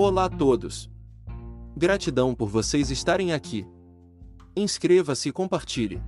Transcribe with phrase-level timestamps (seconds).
[0.00, 0.88] Olá a todos!
[1.76, 3.66] Gratidão por vocês estarem aqui.
[4.54, 6.00] Inscreva-se e compartilhe.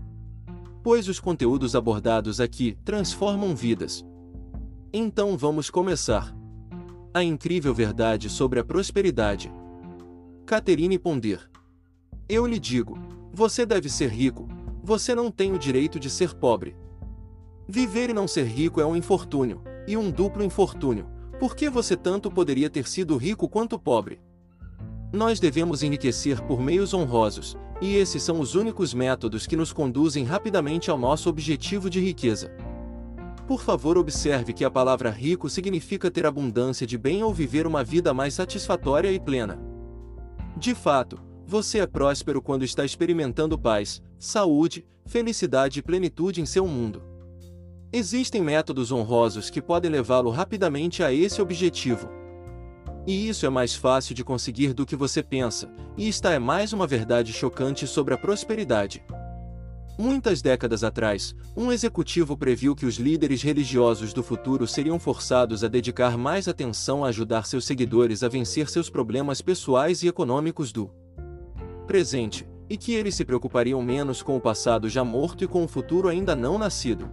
[0.80, 4.06] Pois os conteúdos abordados aqui transformam vidas.
[4.92, 6.32] Então vamos começar.
[7.12, 9.52] A incrível verdade sobre a prosperidade.
[10.46, 11.50] Catherine Ponder.
[12.28, 12.96] Eu lhe digo:
[13.32, 14.46] você deve ser rico,
[14.84, 16.76] você não tem o direito de ser pobre.
[17.66, 21.08] Viver e não ser rico é um infortúnio, e um duplo infortúnio,
[21.40, 24.20] porque você tanto poderia ter sido rico quanto pobre.
[25.10, 30.22] Nós devemos enriquecer por meios honrosos, e esses são os únicos métodos que nos conduzem
[30.22, 32.54] rapidamente ao nosso objetivo de riqueza.
[33.48, 37.82] Por favor, observe que a palavra rico significa ter abundância de bem ou viver uma
[37.82, 39.58] vida mais satisfatória e plena.
[40.58, 46.66] De fato, você é próspero quando está experimentando paz, saúde, felicidade e plenitude em seu
[46.66, 47.09] mundo.
[47.92, 52.08] Existem métodos honrosos que podem levá-lo rapidamente a esse objetivo.
[53.04, 56.72] E isso é mais fácil de conseguir do que você pensa, e esta é mais
[56.72, 59.02] uma verdade chocante sobre a prosperidade.
[59.98, 65.68] Muitas décadas atrás, um executivo previu que os líderes religiosos do futuro seriam forçados a
[65.68, 70.92] dedicar mais atenção a ajudar seus seguidores a vencer seus problemas pessoais e econômicos do
[71.88, 75.68] presente, e que eles se preocupariam menos com o passado já morto e com o
[75.68, 77.10] futuro ainda não nascido.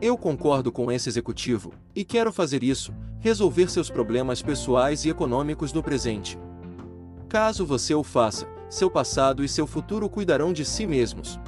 [0.00, 5.72] Eu concordo com esse executivo, e quero fazer isso, resolver seus problemas pessoais e econômicos
[5.72, 6.38] no presente.
[7.28, 11.40] Caso você o faça, seu passado e seu futuro cuidarão de si mesmos.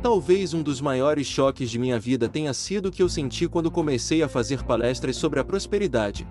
[0.00, 3.68] Talvez um dos maiores choques de minha vida tenha sido o que eu senti quando
[3.68, 6.24] comecei a fazer palestras sobre a prosperidade.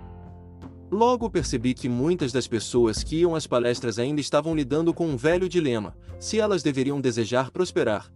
[0.90, 5.16] Logo percebi que muitas das pessoas que iam às palestras ainda estavam lidando com um
[5.16, 8.10] velho dilema: se elas deveriam desejar prosperar,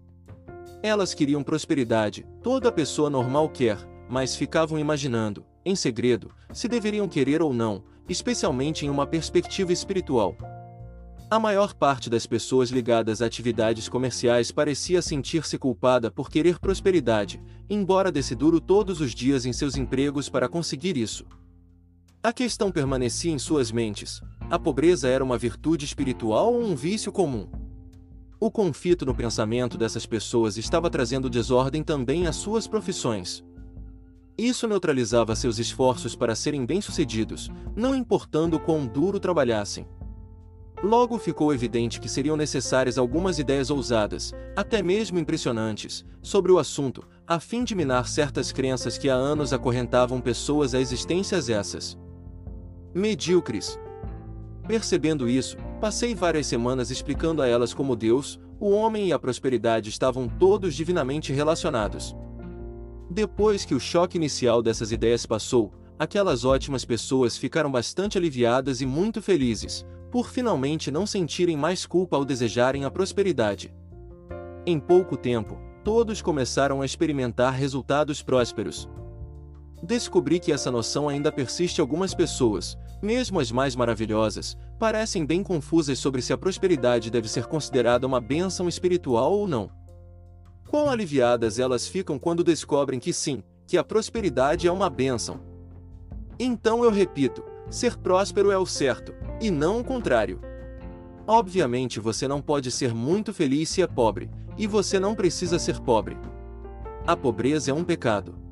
[0.82, 3.78] elas queriam prosperidade, toda pessoa normal quer,
[4.08, 10.36] mas ficavam imaginando, em segredo, se deveriam querer ou não, especialmente em uma perspectiva espiritual.
[11.30, 17.40] A maior parte das pessoas ligadas a atividades comerciais parecia sentir-se culpada por querer prosperidade,
[17.68, 21.24] embora desse duro todos os dias em seus empregos para conseguir isso.
[22.20, 24.20] A questão permanecia em suas mentes:
[24.50, 27.48] a pobreza era uma virtude espiritual ou um vício comum?
[28.40, 33.44] O conflito no pensamento dessas pessoas estava trazendo desordem também às suas profissões.
[34.38, 39.86] Isso neutralizava seus esforços para serem bem-sucedidos, não importando quão duro trabalhassem.
[40.82, 47.06] Logo ficou evidente que seriam necessárias algumas ideias ousadas, até mesmo impressionantes, sobre o assunto,
[47.26, 51.98] a fim de minar certas crenças que há anos acorrentavam pessoas a existências essas.
[52.94, 53.78] Medíocres.
[54.70, 59.88] Percebendo isso, Passei várias semanas explicando a elas como Deus, o homem e a prosperidade
[59.88, 62.14] estavam todos divinamente relacionados.
[63.10, 68.86] Depois que o choque inicial dessas ideias passou, aquelas ótimas pessoas ficaram bastante aliviadas e
[68.86, 73.72] muito felizes, por finalmente não sentirem mais culpa ao desejarem a prosperidade.
[74.66, 78.86] Em pouco tempo, todos começaram a experimentar resultados prósperos.
[79.82, 85.98] Descobri que essa noção ainda persiste algumas pessoas, mesmo as mais maravilhosas, parecem bem confusas
[85.98, 89.70] sobre se a prosperidade deve ser considerada uma bênção espiritual ou não.
[90.68, 95.40] Quão aliviadas elas ficam quando descobrem que sim, que a prosperidade é uma bênção.
[96.38, 100.40] Então eu repito: ser próspero é o certo, e não o contrário.
[101.26, 105.80] Obviamente você não pode ser muito feliz se é pobre, e você não precisa ser
[105.80, 106.18] pobre.
[107.06, 108.49] A pobreza é um pecado.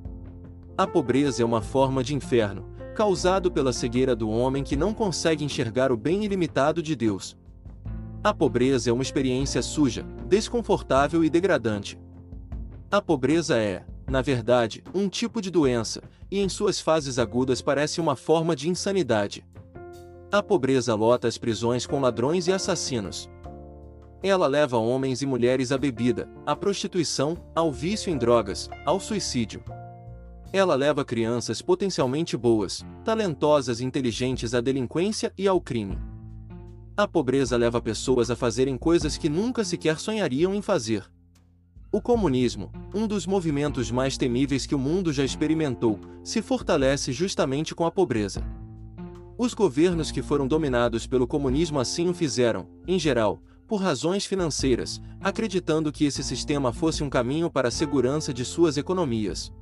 [0.78, 5.44] A pobreza é uma forma de inferno, causado pela cegueira do homem que não consegue
[5.44, 7.37] enxergar o bem ilimitado de Deus.
[8.22, 11.99] A pobreza é uma experiência suja, desconfortável e degradante.
[12.93, 16.00] A pobreza é, na verdade, um tipo de doença,
[16.31, 19.44] e em suas fases agudas parece uma forma de insanidade.
[20.31, 23.28] A pobreza lota as prisões com ladrões e assassinos.
[24.22, 29.61] Ela leva homens e mulheres à bebida, à prostituição, ao vício em drogas, ao suicídio.
[30.53, 35.99] Ela leva crianças potencialmente boas, talentosas e inteligentes à delinquência e ao crime.
[36.97, 41.05] A pobreza leva pessoas a fazerem coisas que nunca sequer sonhariam em fazer.
[41.93, 47.75] O comunismo, um dos movimentos mais temíveis que o mundo já experimentou, se fortalece justamente
[47.75, 48.43] com a pobreza.
[49.37, 55.01] Os governos que foram dominados pelo comunismo assim o fizeram, em geral, por razões financeiras,
[55.21, 59.53] acreditando que esse sistema fosse um caminho para a segurança de suas economias.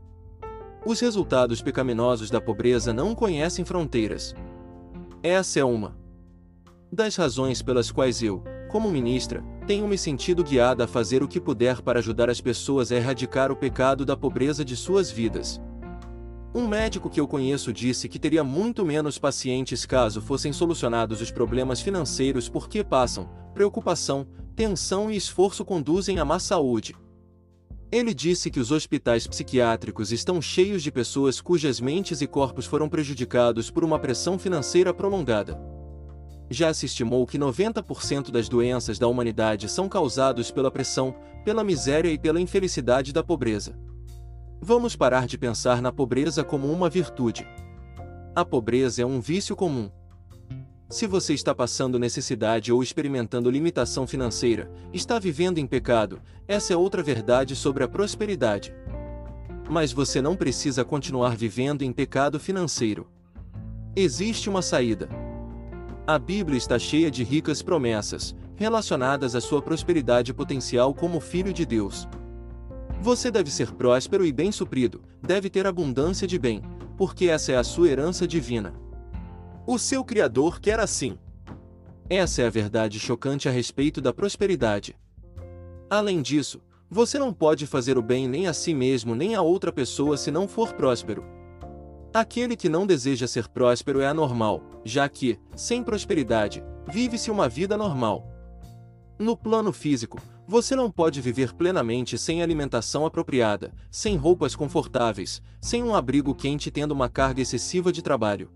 [0.87, 4.33] Os resultados pecaminosos da pobreza não conhecem fronteiras.
[5.21, 5.97] Essa é uma
[6.93, 11.41] das razões pelas quais eu, como ministra, tenho me sentido guiada a fazer o que
[11.41, 15.61] puder para ajudar as pessoas a erradicar o pecado da pobreza de suas vidas.
[16.55, 21.32] Um médico que eu conheço disse que teria muito menos pacientes caso fossem solucionados os
[21.32, 24.25] problemas financeiros porque passam, preocupação,
[24.55, 26.94] tensão e esforço conduzem a má saúde.
[27.91, 32.88] Ele disse que os hospitais psiquiátricos estão cheios de pessoas cujas mentes e corpos foram
[32.88, 35.59] prejudicados por uma pressão financeira prolongada.
[36.50, 42.11] Já se estimou que 90% das doenças da humanidade são causados pela pressão, pela miséria
[42.11, 43.79] e pela infelicidade da pobreza.
[44.61, 47.47] Vamos parar de pensar na pobreza como uma virtude.
[48.35, 49.91] A pobreza é um vício comum.
[50.88, 56.77] Se você está passando necessidade ou experimentando limitação financeira, está vivendo em pecado, essa é
[56.77, 58.73] outra verdade sobre a prosperidade.
[59.69, 63.09] Mas você não precisa continuar vivendo em pecado financeiro.
[63.97, 65.09] Existe uma saída.
[66.06, 71.67] A Bíblia está cheia de ricas promessas, relacionadas à sua prosperidade potencial como filho de
[71.67, 72.09] Deus.
[73.03, 76.62] Você deve ser próspero e bem suprido, deve ter abundância de bem,
[76.97, 78.86] porque essa é a sua herança divina.
[79.69, 81.19] O seu Criador quer assim.
[82.09, 84.97] Essa é a verdade chocante a respeito da prosperidade.
[85.91, 89.73] Além disso, você não pode fazer o bem nem a si mesmo nem a outra
[89.73, 91.25] pessoa se não for próspero.
[92.15, 97.77] Aquele que não deseja ser próspero é anormal, já que, sem prosperidade, vive-se uma vida
[97.77, 98.25] normal.
[99.19, 105.83] No plano físico, você não pode viver plenamente sem alimentação apropriada, sem roupas confortáveis, sem
[105.83, 108.49] um abrigo quente tendo uma carga excessiva de trabalho.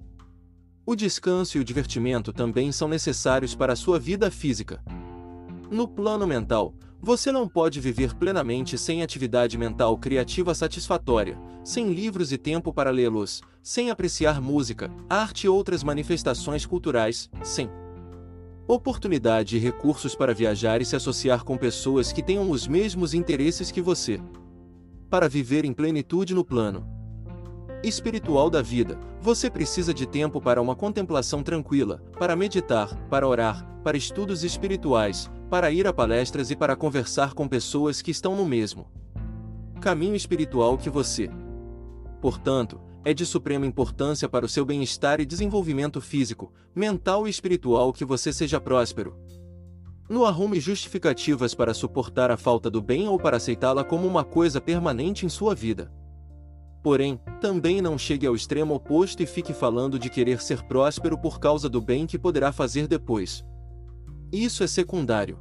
[0.87, 4.83] O descanso e o divertimento também são necessários para a sua vida física.
[5.71, 12.33] No plano mental, você não pode viver plenamente sem atividade mental criativa satisfatória, sem livros
[12.33, 17.71] e tempo para lê-los, sem apreciar música, arte e outras manifestações culturais, sem
[18.67, 23.71] oportunidade e recursos para viajar e se associar com pessoas que tenham os mesmos interesses
[23.71, 24.21] que você.
[25.09, 27.00] Para viver em plenitude no plano
[27.83, 33.67] espiritual da vida, você precisa de tempo para uma contemplação tranquila, para meditar, para orar,
[33.83, 38.45] para estudos espirituais, para ir a palestras e para conversar com pessoas que estão no
[38.45, 38.87] mesmo
[39.81, 41.31] caminho espiritual que você.
[42.21, 47.93] Portanto, é de suprema importância para o seu bem-estar e desenvolvimento físico, mental e espiritual
[47.93, 49.17] que você seja próspero.
[50.09, 54.61] No arrume justificativas para suportar a falta do bem ou para aceitá-la como uma coisa
[54.61, 55.91] permanente em sua vida.
[56.83, 61.39] Porém, também não chegue ao extremo oposto e fique falando de querer ser próspero por
[61.39, 63.45] causa do bem que poderá fazer depois.
[64.33, 65.39] Isso é secundário.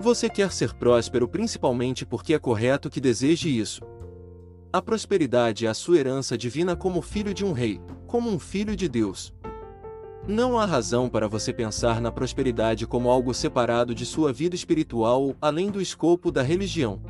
[0.00, 3.82] Você quer ser próspero principalmente porque é correto que deseje isso.
[4.72, 8.76] A prosperidade é a sua herança divina como filho de um rei, como um filho
[8.76, 9.34] de Deus.
[10.26, 15.22] Não há razão para você pensar na prosperidade como algo separado de sua vida espiritual
[15.22, 17.00] ou além do escopo da religião.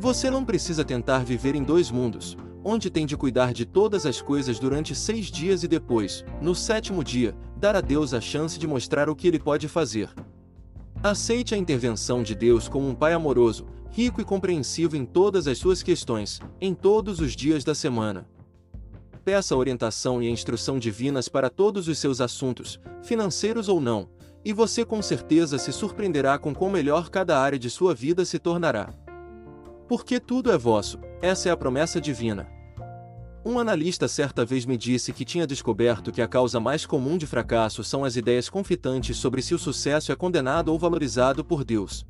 [0.00, 4.22] Você não precisa tentar viver em dois mundos, onde tem de cuidar de todas as
[4.22, 8.66] coisas durante seis dias e depois, no sétimo dia, dar a Deus a chance de
[8.66, 10.08] mostrar o que ele pode fazer.
[11.02, 15.58] Aceite a intervenção de Deus como um Pai amoroso, rico e compreensivo em todas as
[15.58, 18.26] suas questões, em todos os dias da semana.
[19.22, 24.08] Peça orientação e instrução divinas para todos os seus assuntos, financeiros ou não,
[24.42, 28.38] e você com certeza se surpreenderá com quão melhor cada área de sua vida se
[28.38, 28.94] tornará.
[29.90, 32.48] Porque tudo é vosso, essa é a promessa divina.
[33.44, 37.26] Um analista certa vez me disse que tinha descoberto que a causa mais comum de
[37.26, 42.06] fracasso são as ideias confitantes sobre se o sucesso é condenado ou valorizado por Deus.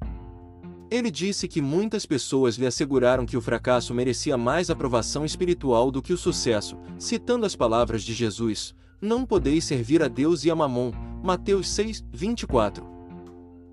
[0.90, 6.02] Ele disse que muitas pessoas lhe asseguraram que o fracasso merecia mais aprovação espiritual do
[6.02, 10.54] que o sucesso, citando as palavras de Jesus: Não podeis servir a Deus e a
[10.54, 10.92] Mamon.
[11.24, 12.86] Mateus 6, 24.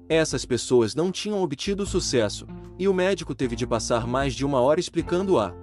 [0.07, 2.47] Essas pessoas não tinham obtido sucesso,
[2.79, 5.53] e o médico teve de passar mais de uma hora explicando a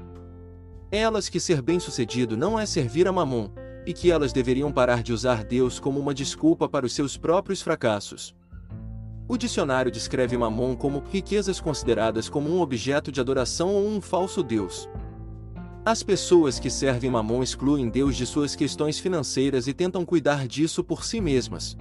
[0.91, 3.51] elas que ser bem-sucedido não é servir a Mamon,
[3.85, 7.61] e que elas deveriam parar de usar Deus como uma desculpa para os seus próprios
[7.61, 8.35] fracassos.
[9.27, 14.43] O dicionário descreve Mamon como riquezas consideradas como um objeto de adoração ou um falso
[14.43, 14.89] Deus.
[15.85, 20.85] As pessoas que servem Mamon excluem Deus de suas questões financeiras e tentam cuidar disso
[20.85, 21.77] por si mesmas.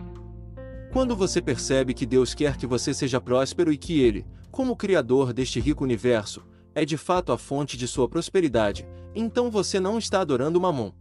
[0.91, 5.33] Quando você percebe que Deus quer que você seja próspero e que Ele, como Criador
[5.33, 6.45] deste rico universo,
[6.75, 10.91] é de fato a fonte de sua prosperidade, então você não está adorando Mamon.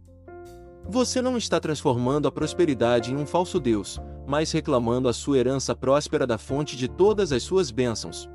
[0.89, 5.75] Você não está transformando a prosperidade em um falso Deus, mas reclamando a sua herança
[5.75, 8.27] próspera da fonte de todas as suas bênçãos.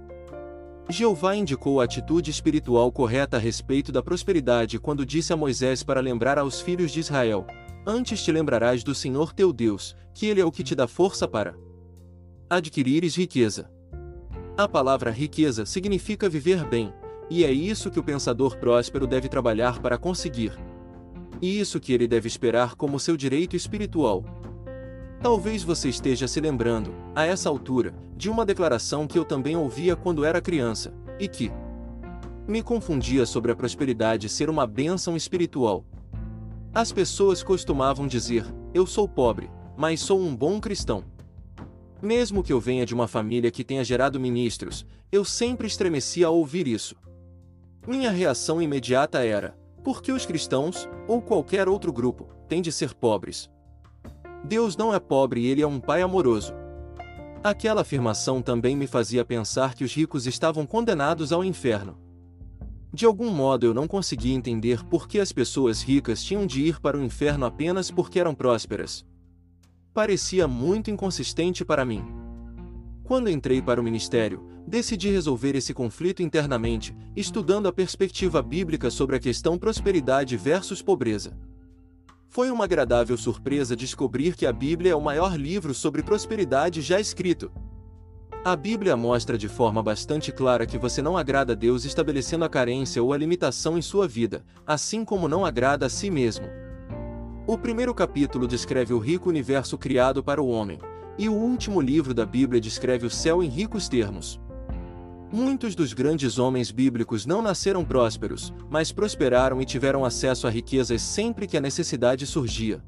[0.89, 6.01] Jeová indicou a atitude espiritual correta a respeito da prosperidade quando disse a Moisés para
[6.01, 7.45] lembrar aos filhos de Israel:
[7.85, 11.27] Antes te lembrarás do Senhor teu Deus, que Ele é o que te dá força
[11.27, 11.57] para
[12.49, 13.69] adquirires riqueza.
[14.59, 16.93] A palavra riqueza significa viver bem,
[17.31, 20.53] e é isso que o pensador próspero deve trabalhar para conseguir.
[21.41, 24.25] E isso que ele deve esperar como seu direito espiritual.
[25.23, 29.95] Talvez você esteja se lembrando, a essa altura, de uma declaração que eu também ouvia
[29.95, 31.53] quando era criança, e que
[32.49, 35.85] me confundia sobre a prosperidade ser uma bênção espiritual.
[36.75, 41.05] As pessoas costumavam dizer: Eu sou pobre, mas sou um bom cristão.
[42.00, 46.37] Mesmo que eu venha de uma família que tenha gerado ministros, eu sempre estremecia ao
[46.37, 46.95] ouvir isso.
[47.87, 52.95] Minha reação imediata era: por que os cristãos, ou qualquer outro grupo, têm de ser
[52.95, 53.50] pobres?
[54.45, 56.55] Deus não é pobre e ele é um pai amoroso.
[57.43, 61.99] Aquela afirmação também me fazia pensar que os ricos estavam condenados ao inferno.
[62.93, 66.81] De algum modo eu não conseguia entender por que as pessoas ricas tinham de ir
[66.81, 69.05] para o inferno apenas porque eram prósperas.
[69.99, 72.05] Parecia muito inconsistente para mim.
[73.02, 79.17] Quando entrei para o ministério, decidi resolver esse conflito internamente, estudando a perspectiva bíblica sobre
[79.17, 81.37] a questão prosperidade versus pobreza.
[82.28, 87.00] Foi uma agradável surpresa descobrir que a Bíblia é o maior livro sobre prosperidade já
[87.00, 87.50] escrito.
[88.45, 92.49] A Bíblia mostra de forma bastante clara que você não agrada a Deus estabelecendo a
[92.49, 96.47] carência ou a limitação em sua vida, assim como não agrada a si mesmo.
[97.50, 100.78] O primeiro capítulo descreve o rico universo criado para o homem,
[101.17, 104.38] e o último livro da Bíblia descreve o céu em ricos termos.
[105.33, 111.00] Muitos dos grandes homens bíblicos não nasceram prósperos, mas prosperaram e tiveram acesso a riquezas
[111.00, 112.85] sempre que a necessidade surgia.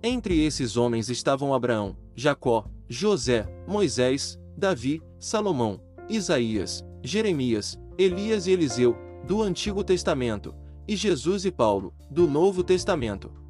[0.00, 8.96] Entre esses homens estavam Abraão, Jacó, José, Moisés, Davi, Salomão, Isaías, Jeremias, Elias e Eliseu,
[9.26, 10.54] do Antigo Testamento,
[10.86, 13.42] e Jesus e Paulo, do Novo Testamento.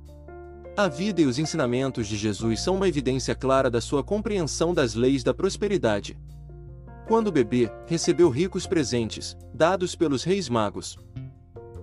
[0.76, 4.97] A vida e os ensinamentos de Jesus são uma evidência clara da sua compreensão das
[4.97, 6.19] leis da prosperidade.
[7.07, 10.99] Quando bebê, recebeu ricos presentes, dados pelos reis magos.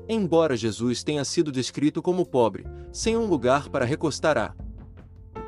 [0.09, 4.53] Embora Jesus tenha sido descrito como pobre, sem um lugar para recostar a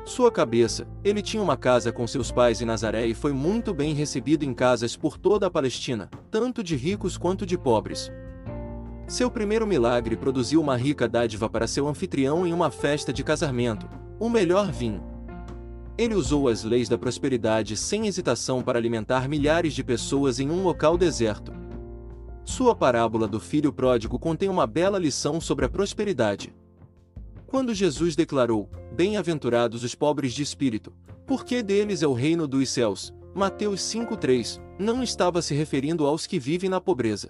[0.06, 3.92] sua cabeça, ele tinha uma casa com seus pais em Nazaré e foi muito bem
[3.92, 8.10] recebido em casas por toda a Palestina, tanto de ricos quanto de pobres.
[9.06, 13.86] Seu primeiro milagre produziu uma rica dádiva para seu anfitrião em uma festa de casamento,
[14.18, 15.02] o melhor vinho.
[15.96, 20.62] Ele usou as leis da prosperidade sem hesitação para alimentar milhares de pessoas em um
[20.62, 21.52] local deserto.
[22.44, 26.54] Sua parábola do filho pródigo contém uma bela lição sobre a prosperidade.
[27.46, 30.92] Quando Jesus declarou: Bem-aventurados os pobres de espírito,
[31.26, 36.38] porque deles é o reino dos céus, Mateus 5,3, não estava se referindo aos que
[36.38, 37.28] vivem na pobreza.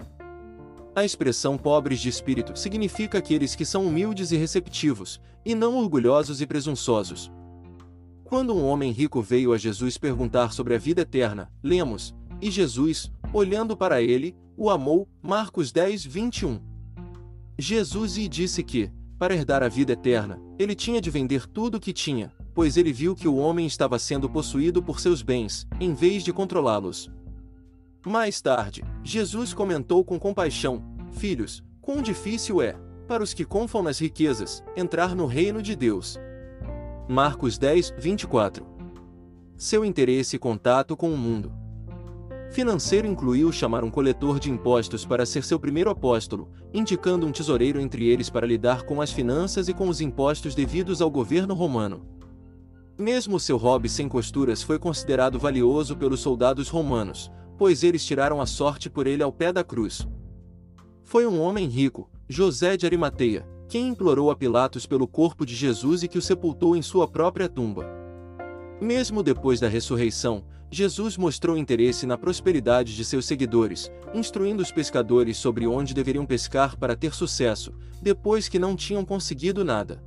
[0.95, 6.41] A expressão pobres de espírito significa aqueles que são humildes e receptivos, e não orgulhosos
[6.41, 7.31] e presunçosos,
[8.25, 13.13] quando um homem rico veio a Jesus perguntar sobre a vida eterna, lemos, e Jesus,
[13.33, 16.59] olhando para ele, o amou, Marcos 10, 21.
[17.57, 21.81] Jesus lhe disse que, para herdar a vida eterna, ele tinha de vender tudo o
[21.81, 25.95] que tinha, pois ele viu que o homem estava sendo possuído por seus bens, em
[25.95, 27.09] vez de controlá-los.
[28.07, 32.77] Mais tarde, Jesus comentou com compaixão: Filhos, quão difícil é,
[33.09, 36.19] para os que confam nas riquezas, entrar no reino de Deus.
[37.09, 38.67] Marcos 10, 24.
[39.57, 41.51] Seu interesse e contato com o mundo.
[42.51, 47.81] Financeiro incluiu chamar um coletor de impostos para ser seu primeiro apóstolo, indicando um tesoureiro
[47.81, 52.07] entre eles para lidar com as finanças e com os impostos devidos ao governo romano.
[52.99, 58.47] Mesmo seu hobby sem costuras foi considerado valioso pelos soldados romanos, pois eles tiraram a
[58.47, 60.07] sorte por ele ao pé da cruz.
[61.03, 66.03] Foi um homem rico, José de Arimateia, quem implorou a Pilatos pelo corpo de Jesus
[66.03, 67.87] e que o sepultou em sua própria tumba.
[68.81, 75.37] Mesmo depois da ressurreição, Jesus mostrou interesse na prosperidade de seus seguidores, instruindo os pescadores
[75.37, 80.03] sobre onde deveriam pescar para ter sucesso, depois que não tinham conseguido nada.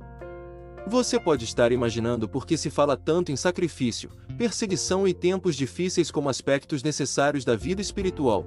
[0.86, 6.10] Você pode estar imaginando por que se fala tanto em sacrifício, perseguição e tempos difíceis
[6.10, 8.46] como aspectos necessários da vida espiritual.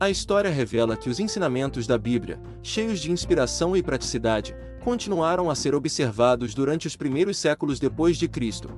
[0.00, 5.54] A história revela que os ensinamentos da Bíblia, cheios de inspiração e praticidade, continuaram a
[5.54, 8.68] ser observados durante os primeiros séculos depois de Cristo.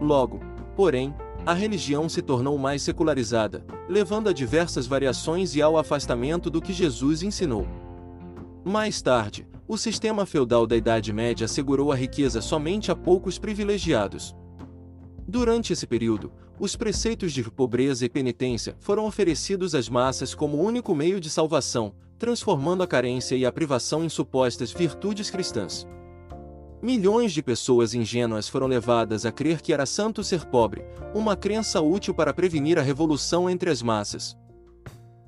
[0.00, 0.40] Logo,
[0.76, 1.14] porém,
[1.46, 6.72] a religião se tornou mais secularizada, levando a diversas variações e ao afastamento do que
[6.72, 7.66] Jesus ensinou.
[8.68, 14.36] Mais tarde, o sistema feudal da Idade Média assegurou a riqueza somente a poucos privilegiados.
[15.26, 20.94] Durante esse período, os preceitos de pobreza e penitência foram oferecidos às massas como único
[20.94, 25.86] meio de salvação, transformando a carência e a privação em supostas virtudes cristãs.
[26.82, 30.84] Milhões de pessoas ingênuas foram levadas a crer que era santo ser pobre,
[31.14, 34.36] uma crença útil para prevenir a revolução entre as massas.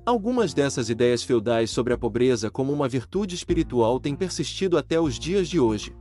[0.03, 5.19] Algumas dessas ideias feudais sobre a pobreza como uma virtude espiritual têm persistido até os
[5.19, 5.95] dias de hoje.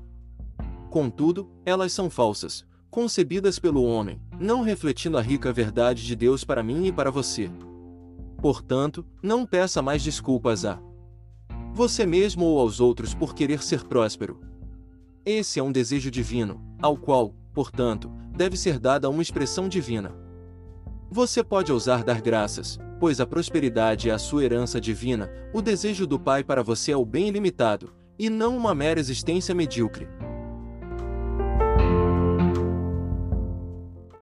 [0.89, 6.63] Contudo, elas são falsas, concebidas pelo homem, não refletindo a rica verdade de Deus para
[6.63, 7.51] mim e para você.
[8.39, 10.81] Portanto, não peça mais desculpas a
[11.75, 14.41] você mesmo ou aos outros por querer ser próspero.
[15.27, 20.13] Esse é um desejo divino, ao qual, portanto, deve ser dada uma expressão divina.
[21.11, 26.07] Você pode ousar dar graças, pois a prosperidade é a sua herança divina, o desejo
[26.07, 30.07] do Pai para você é o bem ilimitado, e não uma mera existência medíocre.